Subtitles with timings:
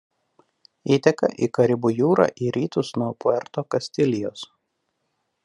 [0.95, 4.49] Įteka į Karibų jūrą į rytus nuo Puerto Kastilijos.